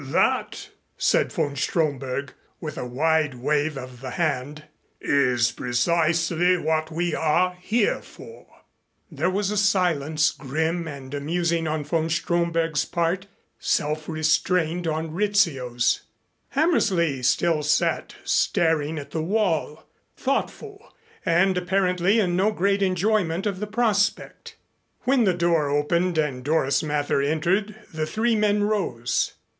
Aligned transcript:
"That," 0.03 0.69
said 0.97 1.31
von 1.31 1.55
Stromberg, 1.55 2.33
with 2.59 2.75
a 2.75 2.87
wide 2.87 3.35
wave 3.35 3.77
of 3.77 4.01
the 4.01 4.09
hand, 4.09 4.63
"is 4.99 5.51
precisely 5.51 6.57
what 6.57 6.89
we 6.89 7.13
are 7.13 7.53
here 7.61 8.01
for." 8.01 8.47
There 9.11 9.29
was 9.29 9.51
a 9.51 9.57
silence, 9.57 10.31
grim 10.31 10.87
and 10.87 11.13
amusing 11.13 11.67
on 11.67 11.83
von 11.83 12.09
Stromberg's 12.09 12.83
part, 12.83 13.27
self 13.59 14.09
restrained 14.09 14.87
on 14.87 15.11
Rizzio's. 15.11 16.01
Hammersley 16.49 17.21
still 17.21 17.61
sat 17.61 18.15
staring 18.23 18.97
at 18.97 19.11
the 19.11 19.21
wall, 19.21 19.85
thoughtful 20.17 20.95
and 21.23 21.55
apparently 21.59 22.19
in 22.19 22.35
no 22.35 22.51
great 22.51 22.81
enjoyment 22.81 23.45
of 23.45 23.59
the 23.59 23.67
prospect. 23.67 24.55
When 25.01 25.25
the 25.25 25.33
door 25.35 25.69
opened 25.69 26.17
and 26.17 26.43
Doris 26.43 26.81
Mather 26.81 27.21
entered 27.21 27.75
the 27.93 28.07
three 28.07 28.35
men 28.35 28.63
rose. 28.63 29.33